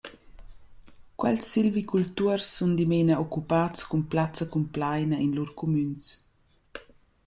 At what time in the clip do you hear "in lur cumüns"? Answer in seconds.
5.25-6.03